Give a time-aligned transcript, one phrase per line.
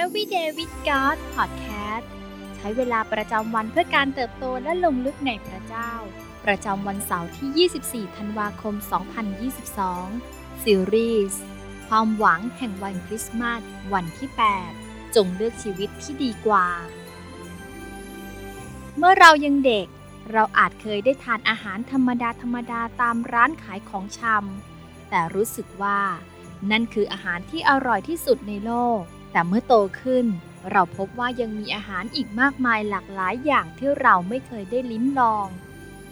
[0.00, 2.06] Everyday with God Podcast
[2.56, 5.92] ใช้เวลาประจำวันเพื่อการเติบโตและลงลึกในพระเจ้า
[6.44, 7.70] ประจำวันเสาร์ที่
[8.08, 8.74] 24 ธันวาคม
[9.88, 11.40] 2022 ซีรีส์
[11.88, 13.60] ความหวังแห่งวันคริสต์มาส
[13.92, 14.30] วันที่
[14.74, 16.68] 8 จงเลือกชีวิตที่ดีกว่า
[18.96, 19.86] เมื่อเรายังเด็ก
[20.32, 26.00] เราอาจเคยได้ทานอาหารธรรมดาธรรมดาตามร้านขายของชำแต่รู้สึกว่า
[26.70, 29.02] นั่นคืออาหารที่อร่อยที่สุดในโลก
[29.32, 30.26] แต่เมื่อโตขึ้น
[30.70, 35.46] เราพบว่ายังมีอาหารอีกมากมายหลากหลายอย่างที่เราไม่เคยได้ลิ้มลอง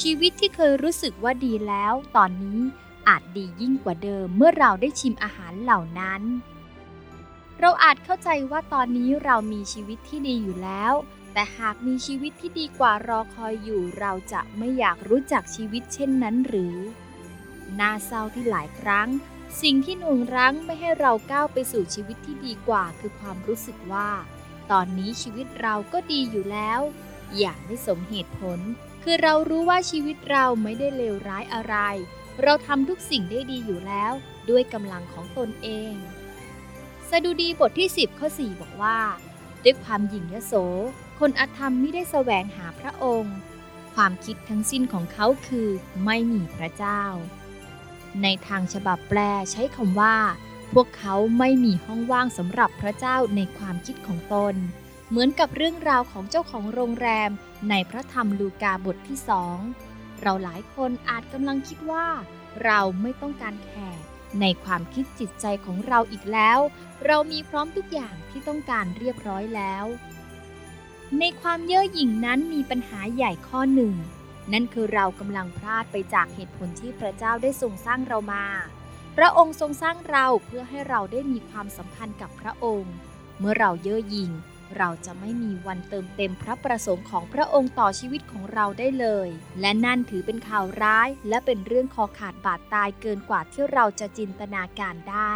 [0.00, 2.60] ชีวิตที่เคยรู้สึกว่าดีแล้ว ตอนนี้
[3.08, 6.22] อาจดียิ่งกว่าเดิมเมื่อเราได้ชิมอาหารเหล่านั้น
[7.60, 10.92] เราอาจเข้าใจว่าตอนนี้เรามีชีวิตที่ดีอยู่แล้ว
[11.32, 16.76] แต่หากมีชีวิตที่ดีกว่ารอคอยอยู่ เราจะไม่อยากรู้จักชีวิตเช่นนั้นหรือ
[17.80, 19.08] น่าเศร้าที่หลายครั้ง
[19.60, 24.10] สิ่งที่หน่วงรั้งไม่ให้เราก้าวไปสู่ชีวิตที่ดีกว่าคือความรู้สึกว่า
[24.70, 26.80] ตอนนี้ชีวิตเราก็ดีอยู่แล้ว
[27.38, 28.58] อย่างไม่สมเหตุผล
[29.02, 31.76] คือเรารู้ว่าชีวิตเราไม่ได้เลวร้ายอะไร
[32.42, 34.12] เราทำทุกสิ่งได้ดีอยู่แล้ว
[34.50, 35.94] ด้วยกำลังของตนเอง
[37.10, 38.98] สดุดีบทที่ 10ข้อ4บอกว่า
[39.64, 40.54] ด้วยความหยิ่งยโส
[41.18, 43.36] คนอธรรมไม่ได้แสวงหาพระองค์
[43.94, 45.68] ความคิดทั้งสิ้นของเขาคือ
[46.04, 47.02] ไม่มีพระเจ้า
[48.22, 49.18] ในทางฉบับแปล
[49.52, 50.16] ใช้คำว่า
[50.72, 54.54] พวกเขาไม่มีห้องว่างสำหรับพระเจ้าในความคิดของตน
[55.08, 57.30] เหมือนกับเรื่องราวของเจ้าของโรงแรม
[57.70, 59.58] ในพระธรรมลูกาบทที่สอง
[60.20, 62.06] เราหลายคนอาจกำลังคิดว่า
[62.64, 63.98] เราไม่ต้องการแขก
[64.40, 66.58] ในความคิดจิตใจของเราอีกแล้ว
[67.06, 69.84] เรามีพร้อมทุกอย่างที่ต้องการเรียบร้อยแล้ว
[71.18, 73.94] ในความเย่อหยิ่งนั้นมีปัญหาใหญ่ข้อหนึ่ง
[74.52, 78.44] นั่นคือเรากำลังพลาดไปจากเหตุผลที่พระเจ้าได้ทรงสร้างเรามา
[79.16, 82.94] พระองค์ทรงสร้างเราเพื่อให้เราได้มีความสัมพันธ์กับพระองค์
[83.38, 84.30] เมื่อเราเย่อหยิ่ง
[84.78, 89.28] เราจะไม่มีวันเติมเต็มพระประสงค์ของพระองค์ต่อชีวิตของเราได้เลย
[89.60, 95.34] และนั่นถือเป็นข่าวร้าย และเป็นเรื่องคอขาดบาดตายเกินกว่าที่เราจะจินตนาการได้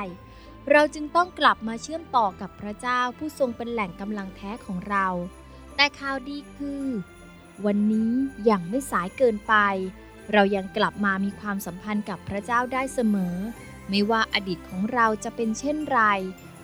[0.71, 5.07] เราจึงต้องกลับมาเชื่อมต่อกับพระเจ้าผู้ทรงเป็นแหล่งกำลังแท้ของเรา
[5.77, 6.85] แต่ข่าวดีคือ
[7.65, 8.13] วันนี้
[8.51, 9.55] ยังไม่สายเกินไป
[10.33, 13.37] เรายังกลับมามีความสัมพันธ์กับพระเจ้าได้เสมอ
[13.91, 16.01] ไม่ว่าอดีตของเราจะเป็นเช่นไร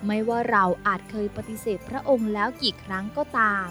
[0.05, 3.69] ไม่ว่าเราอาจเคยปฏิเสธพระองค์แล้วกี่ครั้งก็ตาม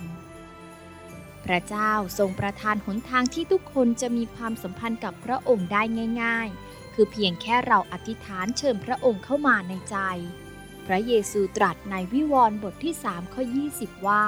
[1.44, 5.82] พระเจ้าทรงประทานหนทางที่ทุกคนจะมีความสัมพันธ์กับพระองค์ได้
[6.22, 9.96] ง่าย ๆ คือเพียงแค่เราอธิษฐานเชิญพระองค์เข้ามาในใจ
[10.86, 13.42] พระเยซูตรัสในวิวรณ์บทที่3ข้อ
[13.74, 14.26] 20 ว่า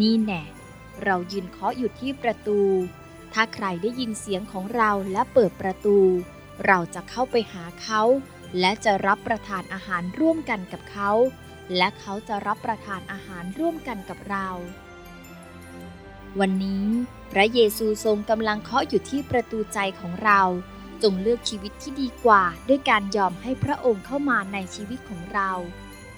[0.00, 0.55] นี่แน่
[1.04, 2.60] เรายืนเคาะอยู่ที่ประตู
[3.32, 5.98] ถ้าใครได้ยินเสียงของเราและเปิดประตู
[6.66, 8.02] เราจะเข้าไปหาเขา
[8.60, 11.10] และจะรับประทานอาหารร่วมกันกับเขา
[11.76, 14.48] และเขาจะรับประทานอาหารร่วมกันกับเรา
[16.40, 16.86] วันนี้
[17.32, 20.40] พระเยซูทรงกำลังเคาะอยู่ที่ประตูใจของเรา
[21.02, 25.50] จงเลือกชีวิตที่ดีกว่า ด้วยการยอมให้พระองค์เข้ามาในชีวิตของเรา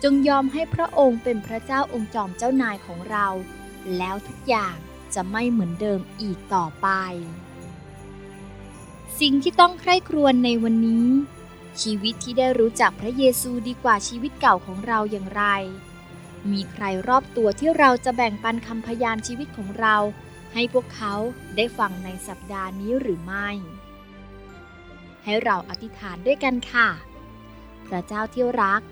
[0.03, 3.27] จงยอมให้พระองค์เป็นพระเจ้าองค์จอมเจ้านายของเรา
[3.97, 4.77] แล้วทุกอย่าง
[5.15, 6.89] จะไม่เหมือนเดิมอีกต่อไป
[9.21, 11.09] สิ่งที่ต้องใคร่ครวญในวันนี้
[11.83, 15.45] ชีวิตที่ได้รู้จักพระเยซูดีกว่าชีวิตเก่าของเราอย่างไร
[16.53, 19.97] มีใครรอบตัวที่เราจะแบ่งปันคำพยานชีวิตของเรา
[20.53, 21.15] ให้พวกเขา
[21.57, 23.49] ได้ฟังในสัปดาห์นี้หรือไม่
[25.25, 26.89] ให้เราอธิษฐานด้วยกันค่ะ
[27.87, 28.83] พระเจ้าที่รัก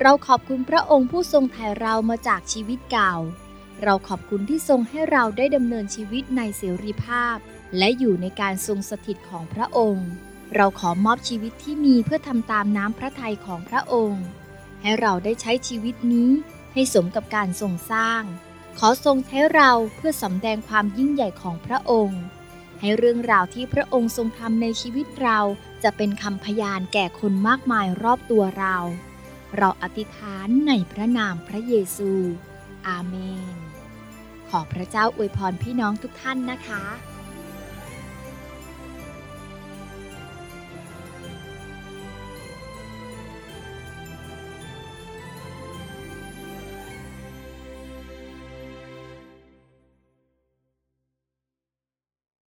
[0.00, 3.14] เราขอบคุณพระองค์ผู้ทรงไถ่เรามาจากชีวิตเก่า
[3.82, 7.36] เราขอบคุณที่ทรงให้เราได้ดำเนินชีวิตในเสรีภาพ
[7.78, 10.08] และอยู่ในการทรงสถิตของพระองค์
[10.54, 14.24] เราขอมอบชีวิตที่มีเพื่อทำตามน้ำพระทัยของพระองค์
[14.82, 16.30] ให้เราได้ใช้ชีวิตนี้
[16.72, 18.22] ให้สมกับการทรงสร้าง
[18.78, 22.20] ขอทรงใช้เราเพื่อสำแดงความยิ่งใหญ่ของพระองค์
[22.80, 25.38] ให้เรื่องราวที่พระองค์ทรงทำในชีวิตเรา
[25.82, 28.76] จะเป็นคำพยานแก่คนมากมายรอบตัวเรา
[29.56, 32.10] เราอธิษฐานในพระนามพระเยซู
[32.86, 33.14] อาเม
[33.54, 33.69] น
[34.50, 36.82] ขอพระเจ้าอวยพรพี่น้องทุกท่านนะคะ